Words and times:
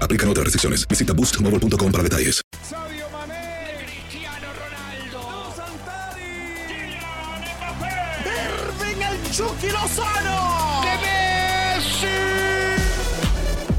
Aplican 0.00 0.28
otras 0.28 0.44
restricciones. 0.44 0.86
Visita 0.86 1.12
boostmobile.com 1.12 1.92
para 1.92 2.02
detalles. 2.02 2.42
Sadio 2.68 3.08
Mané, 3.10 3.86
Cristiano 3.86 4.46
Ronaldo, 4.52 5.54
Santari, 5.56 6.98
Irving 8.24 9.02
el 9.02 9.32
Chucky 9.32 9.70
Lozano, 9.70 10.82
de 10.82 10.96
Messi. 11.06 12.38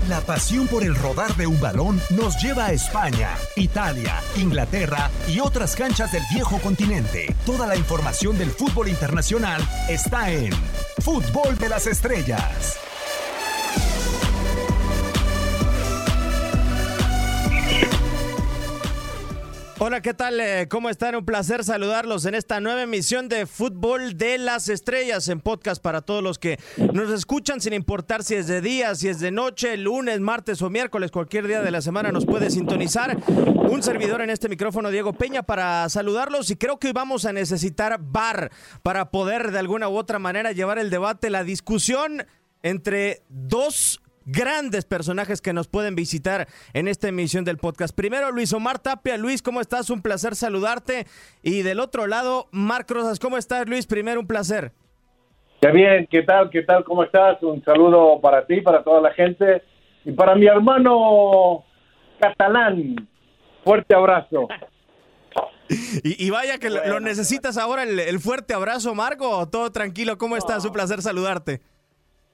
La 0.07 0.21
pasión 0.21 0.67
por 0.67 0.83
el 0.83 0.95
rodar 0.95 1.35
de 1.35 1.45
un 1.45 1.59
balón 1.61 2.01
nos 2.09 2.41
lleva 2.41 2.65
a 2.65 2.71
España, 2.71 3.29
Italia, 3.55 4.15
Inglaterra 4.37 5.11
y 5.27 5.39
otras 5.39 5.75
canchas 5.75 6.11
del 6.11 6.23
viejo 6.33 6.57
continente. 6.59 7.35
Toda 7.45 7.67
la 7.67 7.75
información 7.75 8.35
del 8.37 8.49
fútbol 8.49 8.87
internacional 8.89 9.61
está 9.87 10.31
en 10.31 10.51
Fútbol 11.03 11.57
de 11.59 11.69
las 11.69 11.85
Estrellas. 11.85 12.79
Hola, 19.81 20.01
¿qué 20.01 20.13
tal? 20.13 20.41
Eh, 20.41 20.67
¿Cómo 20.69 20.89
están? 20.89 21.15
Un 21.15 21.23
placer 21.23 21.63
saludarlos 21.63 22.25
en 22.25 22.35
esta 22.35 22.59
nueva 22.59 22.81
emisión 22.81 23.29
de 23.29 23.45
Fútbol 23.45 24.17
de 24.17 24.37
las 24.37 24.67
Estrellas 24.67 25.29
en 25.29 25.39
podcast 25.39 25.81
para 25.81 26.01
todos 26.01 26.21
los 26.21 26.37
que 26.37 26.59
nos 26.91 27.09
escuchan 27.11 27.61
sin 27.61 27.71
importar 27.71 28.25
si 28.25 28.35
es 28.35 28.47
de 28.47 28.59
día, 28.59 28.93
si 28.95 29.07
es 29.07 29.21
de 29.21 29.31
noche, 29.31 29.77
lunes, 29.77 30.19
martes 30.19 30.61
o 30.61 30.69
miércoles, 30.69 31.11
cualquier 31.11 31.47
día 31.47 31.61
de 31.61 31.71
la 31.71 31.81
semana 31.81 32.11
nos 32.11 32.25
puede 32.25 32.49
sintonizar. 32.49 33.17
Un 33.69 33.81
servidor 33.81 34.19
en 34.19 34.31
este 34.31 34.49
micrófono, 34.49 34.91
Diego 34.91 35.13
Peña, 35.13 35.43
para 35.43 35.87
saludarlos 35.87 36.51
y 36.51 36.57
creo 36.57 36.77
que 36.77 36.87
hoy 36.87 36.93
vamos 36.93 37.23
a 37.23 37.31
necesitar 37.31 38.01
VAR 38.01 38.51
para 38.83 39.11
poder 39.11 39.51
de 39.51 39.59
alguna 39.59 39.87
u 39.87 39.95
otra 39.95 40.19
manera 40.19 40.51
llevar 40.51 40.77
el 40.77 40.89
debate, 40.89 41.29
la 41.29 41.45
discusión 41.45 42.25
entre 42.63 43.23
dos 43.29 44.01
grandes 44.31 44.85
personajes 44.85 45.41
que 45.41 45.53
nos 45.53 45.67
pueden 45.67 45.95
visitar 45.95 46.47
en 46.73 46.87
esta 46.87 47.07
emisión 47.07 47.43
del 47.45 47.57
podcast. 47.57 47.95
Primero, 47.95 48.31
Luis 48.31 48.53
Omar 48.53 48.79
Tapia. 48.79 49.17
Luis, 49.17 49.41
¿cómo 49.41 49.61
estás? 49.61 49.89
Un 49.89 50.01
placer 50.01 50.35
saludarte. 50.35 51.05
Y 51.43 51.61
del 51.63 51.79
otro 51.79 52.07
lado, 52.07 52.47
Marc 52.51 52.89
Rosas. 52.91 53.19
¿Cómo 53.19 53.37
estás, 53.37 53.67
Luis? 53.67 53.87
Primero, 53.87 54.19
un 54.19 54.27
placer. 54.27 54.71
Qué 55.61 55.71
bien, 55.71 56.07
¿qué 56.09 56.23
tal? 56.23 56.49
¿Qué 56.49 56.61
tal? 56.63 56.83
¿Cómo 56.85 57.03
estás? 57.03 57.41
Un 57.43 57.63
saludo 57.65 58.21
para 58.21 58.45
ti, 58.45 58.61
para 58.61 58.83
toda 58.83 59.01
la 59.01 59.11
gente 59.13 59.61
y 60.05 60.11
para 60.13 60.35
mi 60.35 60.47
hermano 60.47 61.65
catalán. 62.19 63.07
Fuerte 63.63 63.93
abrazo. 63.95 64.47
Y, 66.03 66.25
y 66.25 66.29
vaya 66.31 66.57
que 66.57 66.71
lo- 66.71 66.83
lo 66.87 66.99
necesitas 66.99 67.55
ahora, 67.55 67.83
el, 67.83 67.99
el 67.99 68.19
fuerte 68.19 68.55
abrazo, 68.55 68.95
Marco. 68.95 69.47
Todo 69.49 69.71
tranquilo, 69.71 70.17
¿cómo 70.17 70.35
estás? 70.35 70.65
Un 70.65 70.71
placer 70.71 71.03
saludarte. 71.03 71.61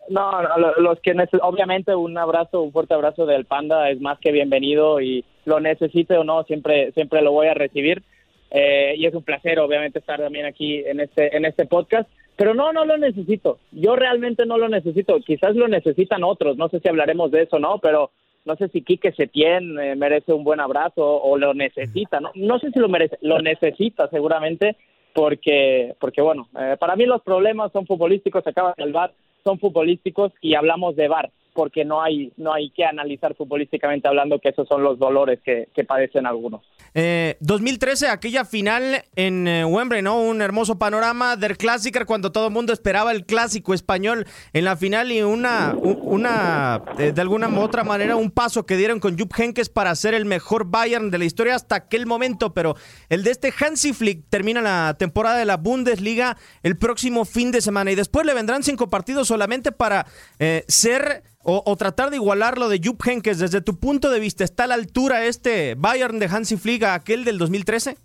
No, 0.10 0.42
no, 0.42 0.58
lo- 0.58 0.76
los 0.82 1.00
que 1.00 1.16
obviamente 1.42 1.96
un 1.96 2.18
abrazo, 2.18 2.62
un 2.62 2.72
fuerte 2.72 2.94
abrazo 2.94 3.26
del 3.26 3.46
Panda 3.46 3.90
es 3.90 4.00
más 4.02 4.20
que 4.20 4.32
bienvenido 4.32 5.02
y 5.02 5.24
lo 5.46 5.60
necesite 5.60 6.18
o 6.18 6.24
no, 6.24 6.44
siempre 6.44 6.92
siempre 6.94 7.22
lo 7.22 7.32
voy 7.32 7.48
a 7.48 7.54
recibir. 7.54 8.04
Eh, 8.52 8.94
y 8.98 9.06
es 9.06 9.14
un 9.14 9.24
placer 9.24 9.60
obviamente 9.60 10.00
estar 10.00 10.20
también 10.20 10.46
aquí 10.46 10.78
en 10.86 11.00
este 11.00 11.36
en 11.36 11.46
este 11.46 11.66
podcast, 11.66 12.08
pero 12.36 12.54
no 12.54 12.72
no 12.72 12.86
lo 12.86 12.98
necesito. 12.98 13.58
Yo 13.72 13.96
realmente 13.96 14.46
no 14.46 14.58
lo 14.58 14.70
necesito. 14.70 15.20
Quizás 15.20 15.56
lo 15.56 15.68
necesitan 15.68 16.24
otros, 16.24 16.56
no 16.56 16.70
sé 16.70 16.80
si 16.80 16.88
hablaremos 16.88 17.32
de 17.32 17.42
eso, 17.44 17.60
¿no? 17.60 17.80
Pero 17.80 18.12
no 18.46 18.56
sé 18.56 18.68
si 18.70 18.84
Quique 18.84 19.12
Setién 19.12 19.78
eh, 19.80 19.96
merece 19.96 20.32
un 20.32 20.44
buen 20.44 20.60
abrazo 20.60 21.04
o 21.04 21.36
lo 21.38 21.56
necesita, 21.56 22.20
no, 22.20 22.30
no 22.36 22.60
sé 22.60 22.70
si 22.72 22.80
lo 22.80 22.88
merece, 22.90 23.18
lo 23.22 23.40
necesita 23.40 24.08
seguramente 24.10 24.76
porque 25.14 25.96
porque 26.00 26.22
bueno, 26.22 26.48
eh, 26.60 26.76
para 26.80 26.96
mí 26.96 27.06
los 27.06 27.24
problemas 27.24 27.72
son 27.72 27.88
futbolísticos, 27.88 28.44
se 28.44 28.52
acaba 28.52 28.74
el 28.78 28.94
VAR, 28.94 29.12
son 29.46 29.60
futbolísticos 29.60 30.34
y 30.42 30.56
hablamos 30.56 30.96
de 30.96 31.08
VAR 31.08 31.32
porque 31.56 31.86
no 31.86 32.04
hay 32.04 32.32
no 32.38 32.54
hay 32.54 32.70
que 32.70 32.86
analizar 32.86 33.36
futbolísticamente 33.36 34.08
hablando 34.08 34.40
que 34.40 34.50
esos 34.50 34.68
son 34.68 34.84
los 34.84 35.00
dolores 35.00 35.40
que, 35.44 35.68
padecen 35.86 36.26
algunos. 36.26 36.62
Eh, 36.94 37.38
2013, 37.40 38.08
aquella 38.08 38.44
final 38.44 39.04
en 39.16 39.48
eh, 39.48 39.66
Wembley, 39.66 40.02
¿no? 40.02 40.20
Un 40.20 40.42
hermoso 40.42 40.78
panorama 40.80 41.36
del 41.36 41.58
Clásico 41.58 41.96
cuando 42.06 42.32
todo 42.32 42.48
el 42.48 42.54
mundo 42.54 42.74
esperaba 42.74 43.12
el 43.12 43.26
clásico 43.26 43.74
español 43.74 44.26
en 44.52 44.66
la 44.66 44.76
final 44.76 45.12
y 45.12 45.22
una, 45.22 45.74
una 45.76 46.84
eh, 46.98 47.12
de 47.14 47.22
alguna 47.22 47.48
u 47.48 47.62
otra 47.62 47.84
manera, 47.84 48.16
un 48.16 48.32
paso 48.32 48.66
que 48.66 48.76
dieron 48.76 49.00
con 49.00 49.18
Jupp 49.18 49.34
Heynckes 49.38 49.70
para 49.70 49.96
ser 49.96 50.14
el 50.14 50.26
mejor 50.26 50.66
Bayern 50.66 51.12
de 51.12 51.20
la 51.20 51.26
historia 51.26 51.56
hasta 51.56 51.76
aquel 51.76 52.06
momento, 52.06 52.54
pero 52.54 52.76
el 53.10 53.24
de 53.24 53.32
este 53.32 53.54
Hansi 53.58 53.94
Flick 53.94 54.26
termina 54.30 54.62
la 54.62 54.96
temporada 54.98 55.38
de 55.38 55.46
la 55.46 55.58
Bundesliga 55.58 56.38
el 56.64 56.78
próximo 56.78 57.24
fin 57.24 57.52
de 57.52 57.62
semana 57.62 57.92
y 57.92 57.96
después 57.96 58.26
le 58.26 58.34
vendrán 58.34 58.64
cinco 58.64 58.90
partidos 58.90 59.28
solamente 59.28 59.72
para 59.72 60.06
eh, 60.40 60.66
ser 60.68 61.24
o, 61.48 61.76
tratar 61.76 62.10
de 62.10 62.16
igualar 62.16 62.58
lo 62.58 62.70
de 62.70 62.82
Jupp 62.84 63.06
Heynckes. 63.06 63.40
Desde 63.40 63.62
tu 63.62 63.80
punto 63.80 64.10
de 64.10 64.20
vista, 64.20 64.44
¿está 64.44 64.64
a 64.64 64.68
la 64.68 64.74
altura 64.74 65.26
este 65.26 65.76
Bayern 65.76 66.18
de 66.18 66.26
Hansi 66.26 66.58
Flick 66.58 66.84
aquel 66.84 67.24
del 67.24 67.38
2013? 67.38 67.98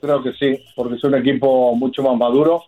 Creo 0.00 0.22
que 0.22 0.32
sí, 0.34 0.62
porque 0.76 0.94
es 0.94 1.04
un 1.04 1.16
equipo 1.16 1.74
mucho 1.74 2.02
más 2.02 2.16
maduro. 2.16 2.62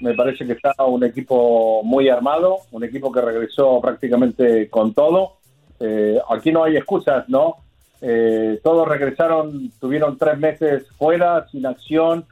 Me 0.00 0.14
parece 0.14 0.46
que 0.46 0.52
está 0.52 0.72
un 0.84 1.02
equipo 1.02 1.82
muy 1.82 2.08
armado, 2.08 2.58
un 2.70 2.84
equipo 2.84 3.10
que 3.10 3.20
regresó 3.20 3.80
prácticamente 3.80 4.68
con 4.68 4.94
todo. 4.94 5.38
Eh, 5.80 6.18
aquí 6.30 6.52
no 6.52 6.62
hay 6.62 6.76
excusas, 6.76 7.28
¿no? 7.28 7.56
Eh, 8.00 8.60
todos 8.62 8.86
regresaron, 8.86 9.72
tuvieron 9.80 10.18
tres 10.18 10.38
meses 10.38 10.86
fuera, 10.98 11.48
sin 11.48 11.66
acción, 11.66 12.26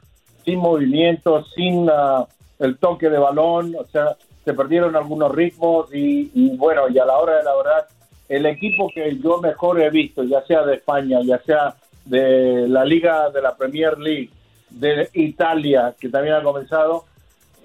sin 0.45 0.59
movimiento, 0.59 1.43
sin 1.55 1.89
ah, 1.89 2.25
el 2.59 2.77
toque 2.77 3.09
de 3.09 3.17
balón, 3.17 3.75
o 3.77 3.85
sea, 3.87 4.15
se 4.43 4.53
perdieron 4.53 4.95
algunos 4.95 5.33
ritmos 5.33 5.93
y, 5.93 6.31
y 6.33 6.57
bueno, 6.57 6.89
y 6.89 6.97
a 6.99 7.05
la 7.05 7.17
hora 7.17 7.37
de 7.37 7.43
la 7.43 7.55
verdad 7.55 7.87
el 8.29 8.45
equipo 8.45 8.89
que 8.93 9.17
yo 9.17 9.39
mejor 9.39 9.81
he 9.81 9.89
visto, 9.89 10.23
ya 10.23 10.41
sea 10.45 10.63
de 10.63 10.75
España, 10.75 11.19
ya 11.23 11.39
sea 11.39 11.75
de 12.05 12.67
la 12.67 12.85
Liga 12.85 13.29
de 13.29 13.41
la 13.41 13.55
Premier 13.55 13.97
League, 13.99 14.29
de 14.69 15.09
Italia, 15.13 15.93
que 15.99 16.09
también 16.09 16.35
ha 16.35 16.43
comenzado, 16.43 17.05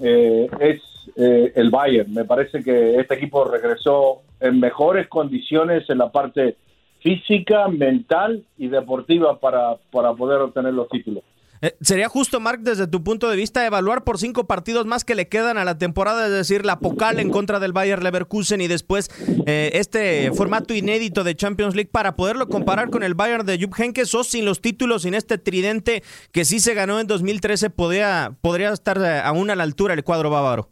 eh, 0.01 0.49
es 0.61 0.83
eh, 1.17 1.53
el 1.55 1.71
Bayern. 1.71 2.13
Me 2.13 2.25
parece 2.25 2.63
que 2.63 2.97
este 2.97 3.15
equipo 3.15 3.45
regresó 3.45 4.23
en 4.41 4.61
mejores 4.61 5.09
condiciones 5.09 5.89
en 5.89 5.99
la 5.99 6.11
parte 6.11 6.57
física, 7.01 7.69
mental 7.69 8.45
y 8.59 8.69
deportiva 8.69 9.39
para, 9.39 9.77
para 9.91 10.13
poder 10.15 10.41
obtener 10.41 10.75
los 10.75 10.89
títulos. 10.89 11.25
Eh, 11.61 11.73
¿Sería 11.81 12.09
justo, 12.09 12.39
Mark, 12.41 12.61
desde 12.63 12.87
tu 12.87 13.03
punto 13.03 13.29
de 13.29 13.37
vista, 13.37 13.67
evaluar 13.67 14.05
por 14.05 14.19
cinco 14.19 14.47
partidos 14.47 14.87
más 14.87 15.05
que 15.05 15.15
le 15.15 15.29
quedan 15.29 15.59
a 15.59 15.65
la 15.65 15.77
temporada, 15.79 16.27
es 16.27 16.33
decir, 16.33 16.65
la 16.65 16.79
Pocal 16.79 17.19
en 17.19 17.31
contra 17.31 17.59
del 17.59 17.73
Bayern 17.73 18.03
Leverkusen 18.05 18.61
y 18.61 18.69
después 18.69 19.11
eh, 19.47 19.71
este 19.75 20.31
formato 20.33 20.73
inédito 20.73 21.25
de 21.25 21.35
Champions 21.35 21.75
League 21.75 21.91
para 21.93 22.15
poderlo 22.15 22.49
comparar 22.49 22.91
con 22.91 23.03
el 23.03 23.15
Bayern 23.15 23.45
de 23.45 23.59
Jupp 23.59 23.75
Heynckes 23.79 24.15
o 24.15 24.23
sin 24.23 24.45
los 24.45 24.61
títulos, 24.61 25.03
sin 25.03 25.15
este 25.15 25.39
tridente 25.39 26.03
que 26.33 26.45
sí 26.45 26.61
se 26.61 26.75
ganó 26.75 27.01
en 27.01 27.09
2013, 27.09 27.71
podría, 27.71 28.37
podría 28.41 28.71
estar 28.71 28.99
eh, 28.99 29.21
aún 29.25 29.51
a 29.51 29.57
la 29.57 29.65
altura 29.65 29.95
el 29.95 30.05
cuadro 30.05 30.31
bávaro? 30.31 30.69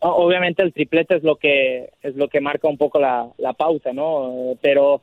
Obviamente 0.00 0.64
el 0.64 0.72
triplete 0.72 1.16
es 1.16 1.22
lo 1.22 1.36
que 1.36 1.90
es 2.02 2.16
lo 2.16 2.26
que 2.26 2.40
marca 2.40 2.66
un 2.66 2.76
poco 2.76 2.98
la, 2.98 3.28
la 3.38 3.54
¿no? 3.94 4.56
Pero 4.60 5.00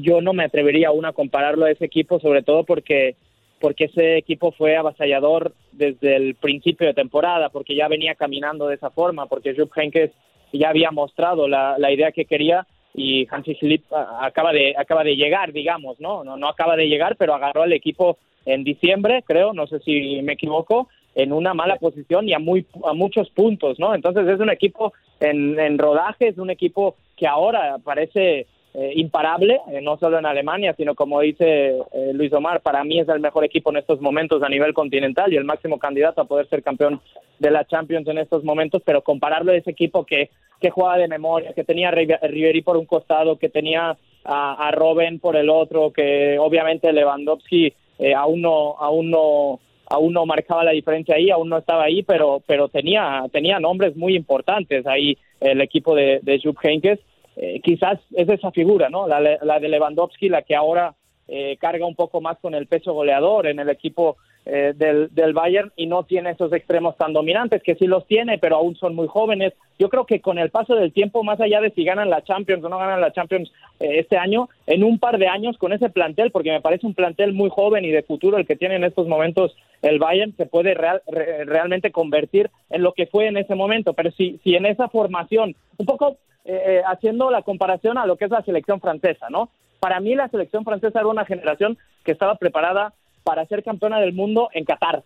yo 0.00 0.22
no 0.22 0.32
me 0.32 0.44
atrevería 0.44 0.88
aún 0.88 1.04
a 1.04 1.12
compararlo 1.12 1.66
a 1.66 1.70
ese 1.70 1.84
equipo, 1.84 2.18
sobre 2.18 2.42
todo 2.42 2.64
porque 2.64 3.16
porque 3.62 3.84
ese 3.84 4.16
equipo 4.16 4.50
fue 4.50 4.76
avasallador 4.76 5.54
desde 5.70 6.16
el 6.16 6.34
principio 6.34 6.88
de 6.88 6.94
temporada, 6.94 7.48
porque 7.48 7.76
ya 7.76 7.86
venía 7.86 8.16
caminando 8.16 8.66
de 8.66 8.74
esa 8.74 8.90
forma, 8.90 9.26
porque 9.26 9.54
Jupp 9.54 9.70
Heynckes 9.78 10.10
ya 10.52 10.68
había 10.68 10.90
mostrado 10.90 11.46
la, 11.46 11.76
idea 11.92 12.10
que 12.10 12.24
quería 12.24 12.66
y 12.92 13.24
Hansi 13.30 13.54
Flick 13.54 13.84
acaba 14.20 14.52
de 14.52 14.74
acaba 14.76 15.04
de 15.04 15.14
llegar, 15.14 15.52
digamos, 15.52 16.00
¿no? 16.00 16.24
¿no? 16.24 16.36
No 16.36 16.48
acaba 16.48 16.74
de 16.74 16.88
llegar, 16.88 17.14
pero 17.16 17.34
agarró 17.34 17.62
al 17.62 17.72
equipo 17.72 18.18
en 18.46 18.64
diciembre, 18.64 19.22
creo, 19.24 19.52
no 19.52 19.68
sé 19.68 19.78
si 19.78 20.20
me 20.22 20.32
equivoco, 20.32 20.88
en 21.14 21.32
una 21.32 21.54
mala 21.54 21.76
posición 21.76 22.28
y 22.28 22.34
a 22.34 22.40
muy 22.40 22.66
a 22.84 22.94
muchos 22.94 23.30
puntos, 23.30 23.78
¿no? 23.78 23.94
Entonces 23.94 24.26
es 24.26 24.40
un 24.40 24.50
equipo 24.50 24.92
en, 25.20 25.58
en 25.60 25.78
rodaje, 25.78 26.26
es 26.26 26.38
un 26.38 26.50
equipo 26.50 26.96
que 27.16 27.28
ahora 27.28 27.78
parece 27.78 28.48
eh, 28.74 28.92
imparable, 28.96 29.60
eh, 29.70 29.82
no 29.82 29.98
solo 29.98 30.18
en 30.18 30.24
Alemania, 30.24 30.72
sino 30.74 30.94
como 30.94 31.20
dice 31.20 31.76
eh, 31.92 32.10
Luis 32.14 32.32
Omar, 32.32 32.62
para 32.62 32.82
mí 32.84 33.00
es 33.00 33.08
el 33.10 33.20
mejor 33.20 33.44
equipo 33.44 33.70
en 33.70 33.76
estos 33.76 34.00
momentos 34.00 34.42
a 34.42 34.48
nivel 34.48 34.72
continental 34.72 35.30
y 35.30 35.36
el 35.36 35.44
máximo 35.44 35.78
candidato 35.78 36.22
a 36.22 36.24
poder 36.24 36.48
ser 36.48 36.62
campeón 36.62 36.98
de 37.38 37.50
la 37.50 37.66
Champions 37.66 38.08
en 38.08 38.16
estos 38.16 38.44
momentos, 38.44 38.80
pero 38.82 39.02
compararlo 39.02 39.52
a 39.52 39.56
ese 39.56 39.70
equipo 39.70 40.06
que, 40.06 40.30
que 40.58 40.70
juega 40.70 40.96
de 40.96 41.06
memoria, 41.06 41.52
que 41.52 41.64
tenía 41.64 41.90
a 41.90 41.92
Ribery 41.92 42.62
por 42.62 42.78
un 42.78 42.86
costado, 42.86 43.36
que 43.36 43.50
tenía 43.50 43.94
a, 44.24 44.68
a 44.68 44.70
Robben 44.70 45.18
por 45.18 45.36
el 45.36 45.50
otro, 45.50 45.92
que 45.92 46.38
obviamente 46.38 46.94
Lewandowski 46.94 47.74
aún 48.16 48.40
no, 48.40 48.76
aún 48.78 49.10
no 49.10 49.60
aún 49.90 50.14
no 50.14 50.24
marcaba 50.24 50.64
la 50.64 50.70
diferencia 50.70 51.16
ahí, 51.16 51.30
aún 51.30 51.50
no 51.50 51.58
estaba 51.58 51.84
ahí, 51.84 52.02
pero, 52.02 52.42
pero 52.46 52.68
tenía, 52.68 53.24
tenía 53.30 53.60
nombres 53.60 53.94
muy 53.96 54.16
importantes 54.16 54.86
ahí 54.86 55.18
el 55.40 55.60
equipo 55.60 55.94
de, 55.94 56.20
de 56.22 56.40
Jupp 56.42 56.56
Heynckes 56.64 56.98
eh, 57.44 57.60
quizás 57.60 57.98
es 58.12 58.28
esa 58.28 58.52
figura, 58.52 58.88
¿no? 58.88 59.08
La, 59.08 59.18
de 59.58 59.68
Lewandowski, 59.68 60.28
la 60.28 60.42
que 60.42 60.54
ahora 60.54 60.94
eh, 61.26 61.56
carga 61.58 61.84
un 61.84 61.96
poco 61.96 62.20
más 62.20 62.38
con 62.38 62.54
el 62.54 62.68
peso 62.68 62.92
goleador 62.92 63.48
en 63.48 63.58
el 63.58 63.68
equipo 63.68 64.16
eh, 64.46 64.72
del, 64.76 65.32
Bayern 65.32 65.72
y 65.74 65.86
no 65.86 66.04
tiene 66.04 66.30
esos 66.30 66.52
extremos 66.52 66.96
tan 66.96 67.12
dominantes, 67.12 67.60
que 67.64 67.74
sí 67.74 67.88
los 67.88 68.06
tiene, 68.06 68.38
pero 68.38 68.54
aún 68.54 68.76
son 68.76 68.94
muy 68.94 69.08
jóvenes. 69.08 69.54
Yo 69.76 69.88
creo 69.88 70.06
que 70.06 70.20
con 70.20 70.38
el 70.38 70.50
paso 70.50 70.76
del 70.76 70.92
tiempo, 70.92 71.24
más 71.24 71.40
allá 71.40 71.60
de 71.60 71.72
si 71.72 71.82
ganan 71.82 72.10
la 72.10 72.22
Champions 72.22 72.62
o 72.62 72.68
no 72.68 72.78
ganan 72.78 73.00
la 73.00 73.12
Champions 73.12 73.50
este 73.80 74.16
año, 74.16 74.48
en 74.68 74.84
un 74.84 75.00
par 75.00 75.18
de 75.18 75.26
años 75.26 75.58
con 75.58 75.72
ese 75.72 75.90
plantel, 75.90 76.30
porque 76.30 76.52
me 76.52 76.60
parece 76.60 76.86
un 76.86 76.94
plantel 76.94 77.32
muy 77.32 77.50
joven 77.50 77.84
y 77.84 77.90
de 77.90 78.04
futuro 78.04 78.38
el 78.38 78.46
que 78.46 78.54
tiene 78.54 78.76
en 78.76 78.84
estos 78.84 79.08
momentos 79.08 79.56
el 79.82 79.98
Bayern, 79.98 80.36
se 80.36 80.46
puede 80.46 80.74
real, 80.74 81.02
realmente 81.08 81.90
convertir 81.90 82.52
en 82.70 82.84
lo 82.84 82.92
que 82.92 83.06
fue 83.06 83.26
en 83.26 83.36
ese 83.36 83.56
momento. 83.56 83.94
Pero 83.94 84.12
si, 84.12 84.38
si 84.44 84.54
en 84.54 84.64
esa 84.66 84.88
formación, 84.88 85.56
un 85.76 85.86
poco 85.86 86.18
eh, 86.44 86.62
eh, 86.66 86.82
haciendo 86.86 87.30
la 87.30 87.42
comparación 87.42 87.98
a 87.98 88.06
lo 88.06 88.16
que 88.16 88.24
es 88.24 88.30
la 88.30 88.42
selección 88.42 88.80
francesa, 88.80 89.28
¿no? 89.30 89.50
Para 89.78 90.00
mí 90.00 90.14
la 90.14 90.28
selección 90.28 90.64
francesa 90.64 91.00
era 91.00 91.08
una 91.08 91.24
generación 91.24 91.78
que 92.04 92.12
estaba 92.12 92.34
preparada 92.36 92.94
para 93.24 93.46
ser 93.46 93.62
campeona 93.62 94.00
del 94.00 94.12
mundo 94.12 94.48
en 94.52 94.64
Qatar, 94.64 95.02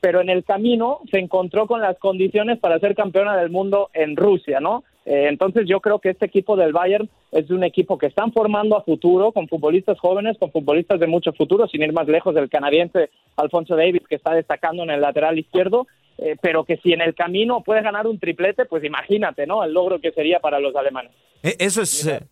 pero 0.00 0.20
en 0.20 0.30
el 0.30 0.44
camino 0.44 1.00
se 1.10 1.18
encontró 1.18 1.66
con 1.66 1.80
las 1.80 1.98
condiciones 1.98 2.58
para 2.58 2.78
ser 2.78 2.94
campeona 2.94 3.36
del 3.36 3.50
mundo 3.50 3.90
en 3.92 4.16
Rusia, 4.16 4.60
¿no? 4.60 4.84
Eh, 5.06 5.26
entonces 5.28 5.66
yo 5.66 5.80
creo 5.80 5.98
que 5.98 6.10
este 6.10 6.26
equipo 6.26 6.56
del 6.56 6.72
Bayern 6.72 7.08
es 7.32 7.50
un 7.50 7.64
equipo 7.64 7.98
que 7.98 8.06
están 8.06 8.32
formando 8.32 8.76
a 8.76 8.82
futuro, 8.82 9.32
con 9.32 9.48
futbolistas 9.48 9.98
jóvenes, 9.98 10.38
con 10.38 10.50
futbolistas 10.50 11.00
de 11.00 11.06
mucho 11.06 11.32
futuro, 11.32 11.66
sin 11.68 11.82
ir 11.82 11.92
más 11.92 12.06
lejos 12.06 12.34
del 12.34 12.48
canadiense 12.48 13.10
Alfonso 13.36 13.76
Davis, 13.76 14.06
que 14.08 14.16
está 14.16 14.34
destacando 14.34 14.82
en 14.82 14.90
el 14.90 15.00
lateral 15.00 15.38
izquierdo, 15.38 15.86
eh, 16.22 16.36
pero 16.40 16.64
que 16.64 16.76
si 16.76 16.92
en 16.92 17.00
el 17.00 17.14
camino 17.14 17.62
puedes 17.64 17.82
ganar 17.82 18.06
un 18.06 18.18
triplete, 18.18 18.66
pues 18.66 18.84
imagínate, 18.84 19.46
¿no? 19.46 19.64
El 19.64 19.72
logro 19.72 20.00
que 20.00 20.12
sería 20.12 20.38
para 20.38 20.60
los 20.60 20.76
alemanes. 20.76 21.12
Eh, 21.42 21.56
eso 21.58 21.80
es... 21.82 22.22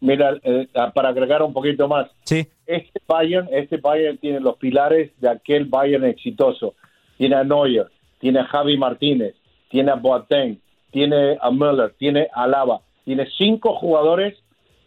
Mira, 0.00 0.36
eh, 0.42 0.66
para 0.94 1.10
agregar 1.10 1.42
un 1.42 1.52
poquito 1.52 1.88
más, 1.88 2.10
sí. 2.24 2.46
este 2.66 3.00
Bayern, 3.06 3.48
este 3.50 3.76
Bayern 3.78 4.18
tiene 4.18 4.40
los 4.40 4.56
pilares 4.56 5.10
de 5.20 5.28
aquel 5.28 5.66
Bayern 5.66 6.04
exitoso. 6.04 6.74
Tiene 7.18 7.36
a 7.36 7.44
Neuer, 7.44 7.86
tiene 8.18 8.40
a 8.40 8.44
Javi 8.44 8.76
Martínez, 8.76 9.34
tiene 9.68 9.90
a 9.90 9.94
Boateng, 9.94 10.58
tiene 10.90 11.36
a 11.40 11.50
Müller, 11.50 11.94
tiene 11.98 12.28
a 12.32 12.46
Lava, 12.46 12.80
tiene 13.04 13.26
cinco 13.36 13.74
jugadores 13.76 14.34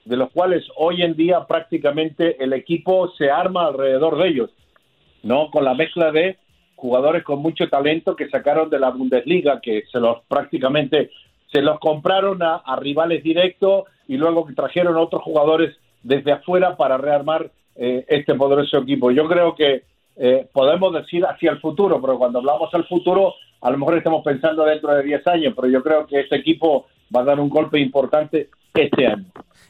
de 0.06 0.16
los 0.18 0.32
cuales 0.32 0.66
hoy 0.76 1.04
en 1.04 1.16
día 1.16 1.46
prácticamente 1.46 2.44
el 2.44 2.54
equipo 2.54 3.12
se 3.18 3.30
arma 3.30 3.68
alrededor 3.68 4.18
de 4.18 4.28
ellos, 4.28 4.50
¿no? 5.22 5.52
Con 5.52 5.66
la 5.66 5.74
mezcla 5.74 6.12
de 6.12 6.38
jugadores 6.80 7.24
con 7.24 7.42
mucho 7.42 7.70
talento 7.70 8.16
que 8.16 8.30
sacaron 8.30 8.70
de 8.70 8.80
la 8.80 8.90
Bundesliga, 8.90 9.60
que 9.62 9.84
se 9.92 10.00
los 10.00 10.22
prácticamente 10.28 11.12
se 11.52 11.62
los 11.62 11.80
compraron 11.80 12.42
a, 12.42 12.62
rivales 12.78 13.24
directos 13.24 13.86
y 14.08 14.18
luego 14.18 14.46
que 14.46 14.54
trajeron 14.54 14.96
otros 14.98 15.22
jugadores 15.24 15.76
desde 16.04 16.32
afuera 16.32 16.78
para 16.78 16.98
rearmar 16.98 17.52
eh, 17.76 18.06
este 18.08 18.36
poderoso 18.36 18.78
equipo. 18.78 19.12
Yo 19.12 19.28
creo 19.28 19.56
que 19.56 19.84
eh, 20.16 20.48
podemos 20.54 20.94
decir 20.94 21.26
hacia 21.26 21.52
el 21.52 21.60
futuro, 21.60 22.00
pero 22.00 22.18
cuando 22.18 22.40
hablamos 22.40 22.74
al 22.74 22.86
futuro, 22.86 23.34
a 23.62 23.72
lo 23.72 23.78
mejor 23.78 23.98
estamos 23.98 24.24
pensando 24.24 24.64
dentro 24.64 24.94
de 24.94 25.04
10 25.04 25.28
años, 25.28 25.54
pero 25.56 25.68
yo 25.68 25.82
creo 25.82 26.06
que 26.06 26.22
este 26.22 26.36
equipo 26.36 26.86
va 27.16 27.22
a 27.22 27.26
dar 27.26 27.40
un 27.40 27.50
golpe 27.50 27.80
importante 27.80 28.50
este. 28.74 29.06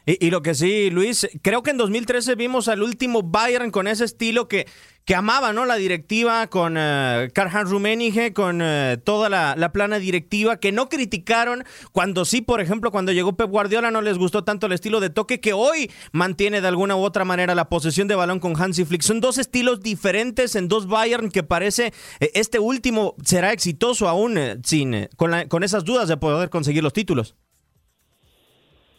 Y, 0.06 0.30
lo 0.30 0.42
que 0.42 0.54
sí, 0.54 0.90
Luis, 0.90 1.28
creo 1.42 1.62
que 1.62 1.70
en 1.70 1.76
2013 1.76 2.34
vimos 2.34 2.68
al 2.68 2.82
último 2.82 3.22
Bayern 3.22 3.70
con 3.70 3.86
ese 3.86 4.04
estilo 4.04 4.48
que, 4.48 4.66
que 5.04 5.14
amaba, 5.14 5.52
¿no? 5.52 5.66
La 5.66 5.76
directiva 5.76 6.46
con 6.46 6.76
uh, 6.76 7.28
Karl-Heinz 7.32 7.70
Rummenigge, 7.70 8.32
con 8.32 8.60
eh, 8.62 8.96
toda 9.04 9.28
la, 9.28 9.72
plana 9.72 9.98
directiva, 9.98 10.58
que 10.58 10.72
no 10.72 10.88
criticaron 10.88 11.64
cuando 11.92 12.24
sí, 12.24 12.40
por 12.40 12.60
ejemplo, 12.60 12.90
cuando 12.90 13.12
llegó 13.12 13.36
Pep 13.36 13.50
Guardiola 13.50 13.90
no 13.90 14.00
les 14.00 14.16
gustó 14.16 14.42
tanto 14.42 14.66
el 14.66 14.72
estilo 14.72 15.00
de 15.00 15.10
toque 15.10 15.38
que 15.38 15.52
hoy 15.52 15.90
mantiene 16.12 16.60
de 16.60 16.68
alguna 16.68 16.96
u 16.96 17.00
otra 17.00 17.24
manera 17.24 17.54
la 17.54 17.68
posesión 17.68 18.08
de 18.08 18.14
balón 18.14 18.40
con 18.40 18.60
Hansi 18.60 18.84
Flick. 18.86 19.02
Son 19.02 19.20
dos 19.20 19.38
estilos 19.38 19.80
diferentes 19.80 20.56
en 20.56 20.66
dos 20.66 20.88
Bayern 20.88 21.30
que 21.30 21.42
parece 21.42 21.92
eh, 22.20 22.30
este 22.34 22.58
último 22.58 23.14
será 23.22 23.52
exitoso 23.52 24.08
aún 24.08 24.38
sin 24.64 25.08
con, 25.16 25.46
con 25.48 25.62
esas 25.62 25.84
dudas 25.84 26.08
de 26.08 26.16
poder 26.16 26.48
conseguir 26.48 26.82
los 26.82 26.94
títulos. 26.94 27.36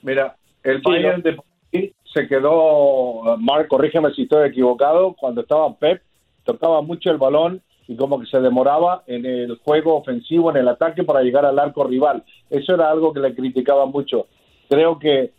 Mira, 0.02 0.36
el 0.64 0.82
Bayern 0.82 1.22
de 1.22 1.38
se 2.14 2.28
quedó, 2.28 3.38
Marc, 3.38 3.68
corrígeme 3.68 4.12
si 4.12 4.24
estoy 4.24 4.50
equivocado, 4.50 5.16
cuando 5.18 5.42
estaba 5.42 5.74
Pep, 5.76 6.02
tocaba 6.44 6.82
mucho 6.82 7.10
el 7.10 7.18
balón 7.18 7.62
y 7.88 7.96
como 7.96 8.20
que 8.20 8.26
se 8.26 8.42
demoraba 8.42 9.04
en 9.08 9.26
el 9.26 9.58
juego 9.64 9.96
ofensivo, 9.96 10.50
en 10.52 10.58
el 10.58 10.68
ataque 10.68 11.04
para 11.04 11.22
llegar 11.22 11.46
al 11.46 11.58
arco 11.58 11.86
rival. 11.86 12.24
Eso 12.50 12.76
era 12.76 12.92
algo 12.92 13.14
que 13.14 13.22
le 13.22 13.34
criticaba 13.34 13.86
mucho. 13.86 14.28
Creo 14.70 15.00
que 15.00 15.32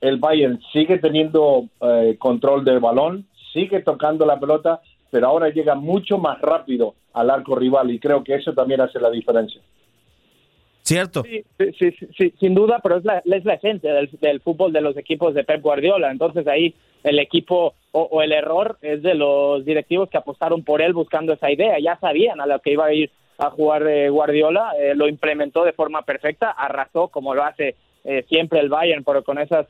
el 0.00 0.18
Bayern 0.18 0.60
sigue 0.72 0.98
teniendo 0.98 1.64
eh, 1.80 2.16
control 2.18 2.64
del 2.64 2.80
balón, 2.80 3.26
sigue 3.52 3.80
tocando 3.80 4.26
la 4.26 4.38
pelota, 4.38 4.80
pero 5.10 5.28
ahora 5.28 5.48
llega 5.48 5.74
mucho 5.74 6.18
más 6.18 6.40
rápido 6.40 6.94
al 7.14 7.30
arco 7.30 7.56
rival 7.56 7.90
y 7.90 7.98
creo 7.98 8.22
que 8.22 8.34
eso 8.34 8.52
también 8.52 8.80
hace 8.80 9.00
la 9.00 9.10
diferencia. 9.10 9.60
¿Cierto? 10.88 11.22
Sí, 11.22 11.44
sí, 11.78 11.94
sí, 12.16 12.32
sin 12.40 12.54
duda, 12.54 12.80
pero 12.82 12.96
es 12.96 13.04
la, 13.04 13.18
es 13.18 13.44
la 13.44 13.52
esencia 13.52 13.92
del, 13.92 14.40
fútbol 14.40 14.72
de 14.72 14.80
los 14.80 14.96
equipos 14.96 15.34
de 15.34 15.44
Pep 15.44 15.60
Guardiola. 15.60 16.10
Entonces 16.10 16.46
ahí 16.46 16.74
el 17.04 17.18
equipo 17.18 17.74
o, 17.92 18.22
el 18.22 18.32
error 18.32 18.78
es 18.80 19.02
de 19.02 19.14
los 19.14 19.66
directivos 19.66 20.08
que 20.08 20.16
apostaron 20.16 20.64
por 20.64 20.80
él 20.80 20.94
buscando 20.94 21.34
esa 21.34 21.50
idea. 21.52 21.78
Ya 21.78 21.98
sabían 21.98 22.40
a 22.40 22.46
lo 22.46 22.60
que 22.60 22.72
iba 22.72 22.86
a 22.86 22.94
ir 22.94 23.10
a 23.36 23.50
jugar 23.50 23.86
eh, 23.86 24.08
Guardiola, 24.08 24.72
eh, 24.80 24.94
lo 24.94 25.08
implementó 25.08 25.62
de 25.62 25.74
forma 25.74 26.00
perfecta, 26.02 26.52
arrasó 26.52 27.08
como 27.08 27.34
lo 27.34 27.44
hace 27.44 27.74
eh, 28.04 28.24
siempre 28.26 28.58
el 28.60 28.70
Bayern, 28.70 29.04
pero 29.04 29.22
con 29.22 29.38
esas 29.38 29.66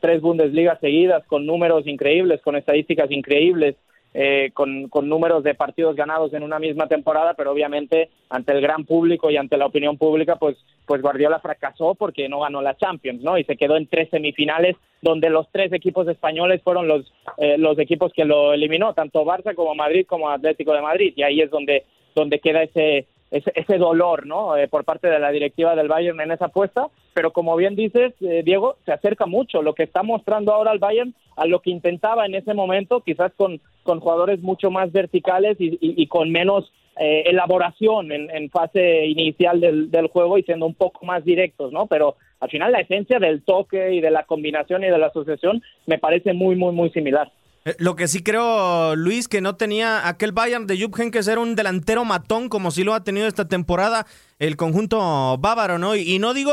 tres 0.00 0.22
Bundesligas 0.22 0.80
seguidas, 0.80 1.22
con 1.26 1.44
números 1.44 1.86
increíbles, 1.86 2.40
con 2.40 2.56
estadísticas 2.56 3.10
increíbles, 3.10 3.76
eh, 4.14 4.50
con, 4.54 4.88
con, 4.88 5.08
números 5.08 5.44
de 5.44 5.54
partidos 5.54 5.94
ganados 5.94 6.32
en 6.32 6.42
una 6.42 6.58
misma 6.58 6.86
temporada, 6.86 7.34
pero 7.34 7.52
obviamente 7.52 8.08
ante 8.30 8.52
el 8.52 8.60
gran 8.60 8.84
público 8.84 9.30
y 9.30 9.36
ante 9.36 9.58
la 9.58 9.66
opinión 9.66 9.98
pública, 9.98 10.36
pues, 10.36 10.56
pues 10.86 11.02
Guardiola 11.02 11.38
fracasó 11.40 11.94
porque 11.94 12.28
no 12.28 12.40
ganó 12.40 12.62
la 12.62 12.76
Champions, 12.76 13.22
¿no? 13.22 13.36
Y 13.36 13.44
se 13.44 13.56
quedó 13.56 13.76
en 13.76 13.86
tres 13.86 14.08
semifinales 14.10 14.76
donde 15.02 15.30
los 15.30 15.46
tres 15.52 15.72
equipos 15.72 16.08
españoles 16.08 16.62
fueron 16.62 16.88
los, 16.88 17.12
eh, 17.36 17.58
los 17.58 17.78
equipos 17.78 18.12
que 18.14 18.24
lo 18.24 18.52
eliminó, 18.52 18.94
tanto 18.94 19.24
Barça 19.24 19.54
como 19.54 19.74
Madrid 19.74 20.06
como 20.06 20.30
Atlético 20.30 20.72
de 20.72 20.80
Madrid, 20.80 21.12
y 21.14 21.22
ahí 21.22 21.40
es 21.40 21.50
donde, 21.50 21.84
donde 22.14 22.40
queda 22.40 22.62
ese, 22.62 23.06
ese, 23.30 23.78
dolor, 23.78 24.26
¿no? 24.26 24.56
Eh, 24.56 24.68
por 24.68 24.84
parte 24.84 25.08
de 25.08 25.18
la 25.18 25.30
directiva 25.30 25.74
del 25.74 25.88
Bayern 25.88 26.20
en 26.20 26.30
esa 26.30 26.46
apuesta, 26.46 26.88
pero 27.12 27.32
como 27.32 27.56
bien 27.56 27.76
dices, 27.76 28.14
eh, 28.20 28.42
Diego, 28.44 28.76
se 28.84 28.92
acerca 28.92 29.26
mucho 29.26 29.62
lo 29.62 29.74
que 29.74 29.82
está 29.82 30.02
mostrando 30.02 30.52
ahora 30.52 30.72
el 30.72 30.78
Bayern 30.78 31.14
a 31.36 31.46
lo 31.46 31.60
que 31.60 31.70
intentaba 31.70 32.26
en 32.26 32.34
ese 32.34 32.54
momento, 32.54 33.00
quizás 33.00 33.32
con, 33.36 33.60
con 33.86 34.00
jugadores 34.00 34.42
mucho 34.42 34.70
más 34.70 34.92
verticales 34.92 35.56
y, 35.58 36.06
con 36.08 36.30
menos 36.30 36.70
eh, 36.98 37.22
elaboración 37.26 38.12
en, 38.12 38.50
fase 38.50 39.06
inicial 39.06 39.60
del, 39.60 40.08
juego 40.08 40.36
y 40.36 40.42
siendo 40.42 40.66
un 40.66 40.74
poco 40.74 41.06
más 41.06 41.24
directos, 41.24 41.72
¿no? 41.72 41.86
Pero 41.86 42.16
al 42.40 42.50
final 42.50 42.72
la 42.72 42.80
esencia 42.80 43.18
del 43.18 43.42
toque 43.42 43.94
y 43.94 44.02
de 44.02 44.10
la 44.10 44.24
combinación 44.24 44.84
y 44.84 44.88
de 44.88 44.98
la 44.98 45.06
asociación 45.06 45.62
me 45.86 45.98
parece 45.98 46.34
muy, 46.34 46.56
muy, 46.56 46.72
muy 46.72 46.90
similar. 46.90 47.32
Eh, 47.66 47.74
lo 47.80 47.96
que 47.96 48.06
sí 48.06 48.22
creo, 48.22 48.94
Luis, 48.94 49.26
que 49.26 49.40
no 49.40 49.56
tenía 49.56 50.06
aquel 50.08 50.30
Bayern 50.30 50.68
de 50.68 50.80
Jupp 50.80 50.94
que 51.10 51.18
era 51.18 51.40
un 51.40 51.56
delantero 51.56 52.04
matón 52.04 52.48
como 52.48 52.70
si 52.70 52.84
lo 52.84 52.94
ha 52.94 53.02
tenido 53.02 53.26
esta 53.26 53.48
temporada 53.48 54.06
el 54.38 54.56
conjunto 54.56 55.36
bávaro, 55.38 55.78
¿no? 55.78 55.96
Y, 55.96 56.18
no 56.20 56.32
digo 56.32 56.52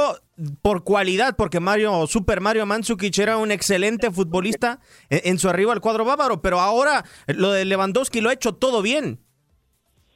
por 0.62 0.84
cualidad, 0.84 1.36
porque 1.38 1.60
Mario, 1.60 2.08
Super 2.08 2.42
Mario 2.42 2.66
Mandzukic 2.66 3.18
era 3.20 3.38
un 3.38 3.52
excelente 3.52 4.12
futbolista 4.12 4.80
en, 5.10 5.38
su 5.38 5.50
arriba 5.50 5.74
al 5.74 5.82
cuadro 5.82 6.06
bávaro, 6.06 6.42
pero 6.42 6.60
ahora 6.60 7.04
lo 7.28 7.52
de 7.52 7.66
Lewandowski 7.66 8.22
lo 8.22 8.30
ha 8.30 8.34
hecho 8.34 8.54
todo 8.54 8.82
bien. 8.82 9.20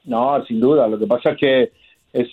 No, 0.05 0.43
sin 0.45 0.59
duda. 0.59 0.87
Lo 0.87 0.97
que 0.97 1.07
pasa 1.07 1.31
es 1.31 1.37
que 1.37 1.71
es, 2.13 2.27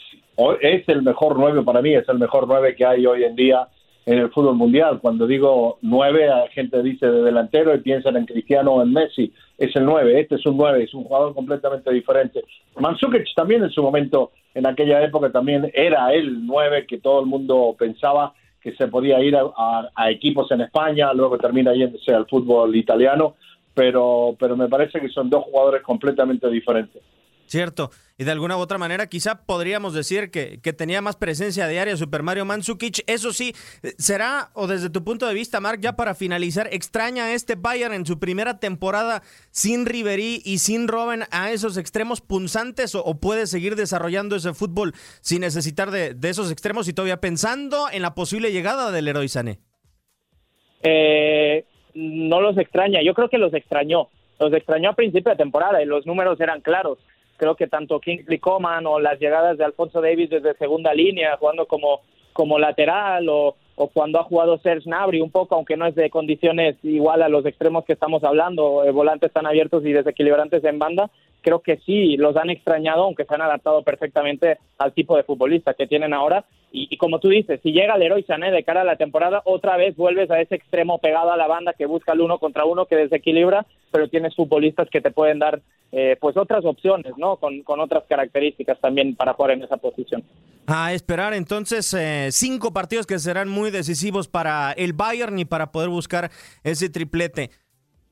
es 0.61 0.89
el 0.89 1.03
mejor 1.03 1.39
nueve 1.39 1.63
para 1.63 1.83
mí, 1.83 1.95
es 1.95 2.09
el 2.09 2.19
mejor 2.19 2.47
nueve 2.47 2.75
que 2.77 2.87
hay 2.87 3.07
hoy 3.07 3.25
en 3.25 3.35
día 3.35 3.69
en 4.07 4.19
el 4.19 4.31
fútbol 4.31 4.57
mundial. 4.57 5.01
Cuando 5.01 5.27
digo 5.27 5.79
nueve, 5.83 6.27
la 6.27 6.49
gente 6.49 6.83
dice 6.83 7.07
de 7.07 7.23
delantero 7.23 7.75
y 7.75 7.81
piensan 7.81 8.17
en 8.17 8.27
Cristiano 8.27 8.73
o 8.73 8.83
en 8.83 8.93
Messi. 8.93 9.33
Es 9.59 9.75
el 9.77 9.85
nueve, 9.85 10.21
este 10.21 10.37
es 10.37 10.47
un 10.47 10.57
nueve, 10.57 10.85
es 10.85 10.95
un 10.95 11.05
jugador 11.05 11.35
completamente 11.35 11.93
diferente. 11.93 12.45
Mandzukic 12.79 13.27
también 13.35 13.63
en 13.63 13.71
su 13.71 13.83
momento, 13.83 14.33
en 14.55 14.67
aquella 14.67 15.03
época 15.03 15.31
también 15.31 15.71
era 15.75 16.13
el 16.13 16.47
nueve 16.47 16.87
que 16.87 16.99
todo 16.99 17.21
el 17.21 17.27
mundo 17.27 17.75
pensaba 17.79 18.35
que 18.61 18.75
se 18.77 18.89
podía 18.89 19.21
ir 19.21 19.37
a, 19.37 20.11
equipos 20.11 20.51
en 20.51 20.63
España, 20.63 21.13
luego 21.13 21.37
termina 21.37 21.75
yéndose 21.75 22.15
al 22.15 22.27
fútbol 22.27 22.75
italiano, 22.75 23.35
pero, 23.75 24.35
pero 24.39 24.57
me 24.57 24.69
parece 24.69 25.01
que 25.01 25.11
son 25.11 25.29
dos 25.29 25.45
jugadores 25.45 25.83
completamente 25.83 26.49
diferentes. 26.49 27.03
Cierto. 27.47 27.91
Y 28.17 28.25
de 28.25 28.31
alguna 28.31 28.57
u 28.57 28.61
otra 28.61 28.79
manera, 28.79 29.09
quizá 29.09 29.45
podríamos 29.45 29.93
decir 29.93 30.31
que, 30.31 30.61
que, 30.63 30.73
tenía 30.73 31.03
más 31.03 31.17
presencia 31.17 31.67
diaria 31.67 31.97
Super 31.97 32.23
Mario 32.23 32.45
Mandzukic. 32.45 33.03
Eso 33.09 33.33
sí, 33.33 33.55
¿será, 33.99 34.51
o 34.55 34.69
desde 34.69 34.89
tu 34.89 35.03
punto 35.03 35.27
de 35.27 35.35
vista, 35.35 35.61
Mark, 35.61 35.81
ya 35.81 35.97
para 35.97 36.15
finalizar, 36.15 36.69
extraña 36.71 37.25
a 37.25 37.33
este 37.33 37.57
Bayern 37.57 37.93
en 37.93 38.07
su 38.07 38.21
primera 38.21 38.61
temporada 38.61 39.23
sin 39.51 39.85
Ribery 39.85 40.43
y 40.45 40.59
sin 40.59 40.87
Robben 40.87 41.25
a 41.33 41.51
esos 41.51 41.77
extremos 41.77 42.21
punzantes 42.21 42.95
o, 42.95 43.19
puede 43.21 43.47
seguir 43.49 43.75
desarrollando 43.75 44.37
ese 44.37 44.55
fútbol 44.55 44.93
sin 45.21 45.41
necesitar 45.41 45.91
de, 45.91 46.17
esos 46.23 46.53
extremos 46.53 46.89
y 46.89 46.93
todavía 46.93 47.21
pensando 47.21 47.87
en 47.93 48.03
la 48.03 48.15
posible 48.15 48.53
llegada 48.53 48.93
del 48.93 49.09
héroe 49.09 49.27
Sané? 49.29 49.59
Eh, 50.83 51.65
no 51.95 52.41
los 52.41 52.57
extraña, 52.59 53.01
yo 53.03 53.15
creo 53.15 53.29
que 53.29 53.39
los 53.39 53.53
extrañó. 53.55 54.09
Los 54.39 54.53
extrañó 54.53 54.91
a 54.91 54.95
principio 54.95 55.31
de 55.31 55.37
temporada 55.37 55.83
y 55.83 55.87
los 55.87 56.07
números 56.07 56.41
eran 56.41 56.61
claros 56.61 56.99
creo 57.37 57.55
que 57.57 57.67
tanto 57.67 58.01
Kingsley 58.01 58.39
Coman 58.39 58.87
o 58.87 58.99
las 58.99 59.19
llegadas 59.19 59.59
de 59.59 59.65
Alfonso 59.65 60.01
Davis 60.01 60.31
desde 60.31 60.55
segunda 60.55 60.93
línea, 60.95 61.37
jugando 61.37 61.67
como, 61.67 62.01
como 62.33 62.59
lateral 62.59 63.29
o, 63.29 63.57
cuando 63.93 64.21
ha 64.21 64.25
jugado 64.25 64.59
Serge 64.59 64.85
Gnabry 64.89 65.21
un 65.21 65.33
poco, 65.33 65.57
aunque 65.57 65.77
no 65.77 65.87
es 65.87 65.97
de 65.97 66.09
condiciones 66.09 66.77
igual 66.85 67.23
a 67.23 67.29
los 67.29 67.45
extremos 67.45 67.85
que 67.85 67.95
estamos 67.95 68.23
hablando, 68.23 68.85
eh, 68.85 68.93
volantes 68.93 69.33
tan 69.33 69.47
abiertos 69.47 69.85
y 69.85 69.93
desequilibrantes 69.93 70.63
en 70.63 70.79
banda, 70.79 71.11
creo 71.45 71.61
que 71.61 71.77
sí 71.87 72.17
los 72.17 72.37
han 72.37 72.51
extrañado, 72.51 73.05
aunque 73.05 73.25
se 73.25 73.35
han 73.35 73.43
adaptado 73.43 73.83
perfectamente 73.83 74.59
al 74.79 74.93
tipo 74.93 75.17
de 75.17 75.23
futbolista 75.23 75.75
que 75.75 75.87
tienen 75.87 76.15
ahora. 76.15 76.45
Y, 76.77 76.97
como 76.97 77.21
tú 77.21 77.29
dices, 77.29 77.61
si 77.63 77.71
llega 77.71 77.95
héroe 77.95 78.25
Sané 78.25 78.51
de 78.51 78.65
cara 78.65 78.81
a 78.81 78.85
la 78.85 78.97
temporada, 78.97 79.43
otra 79.45 79.77
vez 79.77 79.95
vuelves 79.95 80.29
a 80.33 80.41
ese 80.41 80.57
extremo 80.57 80.99
pegado 80.99 81.31
a 81.31 81.37
la 81.37 81.47
banda 81.47 81.73
que 81.73 81.87
busca 81.87 82.15
el 82.15 82.21
uno 82.21 82.41
contra 82.41 82.65
uno, 82.65 82.87
que 82.87 82.97
desequilibra, 82.97 83.65
pero 83.93 84.09
tienes 84.09 84.35
futbolistas 84.35 84.89
que 84.91 85.01
te 85.01 85.13
pueden 85.13 85.39
dar 85.39 85.63
eh, 85.93 86.17
pues 86.21 86.37
otras 86.37 86.65
opciones, 86.65 87.13
¿no? 87.17 87.37
Con, 87.37 87.63
con, 87.63 87.79
otras 87.79 88.03
características 88.09 88.81
también 88.81 89.15
para 89.15 89.35
jugar 89.35 89.53
en 89.53 89.63
esa 89.63 89.77
posición. 89.77 90.25
A 90.67 90.93
esperar 90.93 91.33
entonces 91.35 91.95
eh, 91.95 92.31
cinco 92.33 92.73
partidos 92.73 93.07
que 93.07 93.21
serán 93.21 93.49
muy 93.49 93.71
decisivos 93.71 94.27
para 94.27 94.73
el 94.73 94.95
Bayern 94.95 95.39
y 95.39 95.45
para 95.45 95.71
poder 95.71 95.91
buscar 95.91 96.33
ese 96.65 96.89
triplete. 96.89 97.51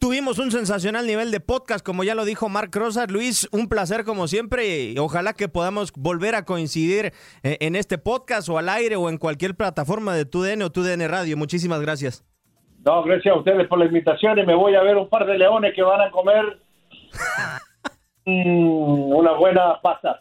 Tuvimos 0.02 0.40
un 0.40 0.50
sensacional 0.50 1.06
nivel 1.06 1.30
de 1.30 1.38
podcast, 1.38 1.86
como 1.86 2.02
ya 2.02 2.16
lo 2.16 2.24
dijo 2.24 2.48
Mark 2.48 2.70
Rosas. 2.72 3.08
Luis, 3.08 3.48
un 3.52 3.68
placer 3.68 4.02
como 4.02 4.26
siempre 4.26 4.90
y 4.90 4.98
ojalá 4.98 5.32
que 5.32 5.46
podamos 5.46 5.92
volver 5.92 6.34
a 6.34 6.44
coincidir 6.44 7.12
eh, 7.44 7.56
en 7.60 7.76
este 7.76 7.98
podcast 7.98 8.48
o 8.48 8.58
al 8.58 8.68
aire 8.68 8.96
o 8.96 9.08
en 9.08 9.16
cualquier 9.16 9.54
plataforma 9.54 10.16
de 10.16 10.24
TUDN 10.24 10.62
o 10.62 10.70
TUDN 10.70 11.08
Radio. 11.08 11.36
Muchísimas 11.36 11.80
gracias. 11.80 12.24
No, 12.84 13.04
gracias 13.04 13.32
a 13.32 13.38
ustedes 13.38 13.68
por 13.68 13.78
la 13.78 13.84
invitación 13.84 14.40
y 14.40 14.44
me 14.44 14.56
voy 14.56 14.74
a 14.74 14.82
ver 14.82 14.96
un 14.96 15.08
par 15.08 15.24
de 15.24 15.38
leones 15.38 15.72
que 15.72 15.82
van 15.82 16.00
a 16.00 16.10
comer 16.10 16.60
mm, 18.26 19.12
una 19.12 19.34
buena 19.34 19.80
pasta. 19.80 20.20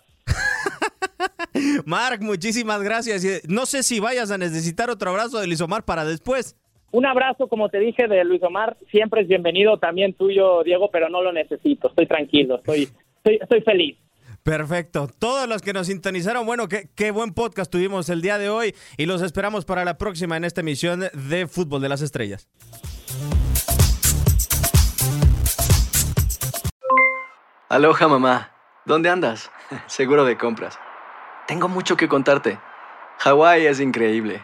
Mark, 1.88 2.22
muchísimas 2.22 2.84
gracias. 2.84 3.26
No 3.50 3.66
sé 3.66 3.82
si 3.82 4.00
vayas 4.00 4.30
a 4.30 4.38
necesitar 4.38 4.92
otro 4.92 5.10
abrazo 5.10 5.40
de 5.40 5.48
Lisomar 5.48 5.86
para 5.86 6.06
después. 6.06 6.56
Un 6.92 7.06
abrazo, 7.06 7.48
como 7.48 7.70
te 7.70 7.80
dije, 7.80 8.08
de 8.08 8.24
Luis 8.26 8.44
Omar. 8.44 8.78
Siempre 8.92 9.22
es 9.22 9.28
bienvenido, 9.28 9.78
también 9.78 10.14
tuyo, 10.14 10.62
Diego, 10.64 10.90
pero 10.92 11.10
no 11.10 11.22
lo 11.22 11.32
necesito. 11.32 11.88
Estoy 11.88 12.06
tranquilo, 12.06 12.58
estoy, 12.58 12.90
estoy, 13.24 13.62
feliz. 13.62 13.98
Perfecto. 14.44 15.08
Todos 15.20 15.48
los 15.48 15.62
que 15.62 15.72
nos 15.72 15.88
sintonizaron, 15.88 16.46
bueno, 16.46 16.68
qué, 16.68 16.90
qué, 16.96 17.12
buen 17.12 17.34
podcast 17.34 17.72
tuvimos 17.72 18.10
el 18.10 18.22
día 18.22 18.38
de 18.38 18.50
hoy 18.50 18.76
y 18.98 19.06
los 19.06 19.22
esperamos 19.22 19.64
para 19.64 19.86
la 19.86 19.98
próxima 19.98 20.36
en 20.36 20.44
esta 20.44 20.62
emisión 20.62 21.02
de 21.14 21.48
Fútbol 21.48 21.82
de 21.82 21.90
las 21.90 22.02
Estrellas. 22.02 22.50
Aloha, 27.70 28.08
mamá. 28.10 28.52
¿Dónde 28.86 29.10
andas? 29.10 29.50
Seguro 29.86 30.26
de 30.26 30.38
compras. 30.38 30.78
Tengo 31.48 31.70
mucho 31.70 31.96
que 31.96 32.10
contarte. 32.10 32.60
Hawái 33.20 33.66
es 33.66 33.80
increíble. 33.80 34.44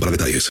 para 0.00 0.10
detalles 0.10 0.50